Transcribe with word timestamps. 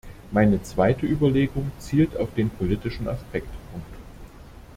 Meine 0.31 0.63
zweite 0.63 1.05
Überlegung 1.05 1.71
zielt 1.77 2.17
auf 2.17 2.33
den 2.33 2.49
politischen 2.49 3.07
Aspekt. 3.07 3.53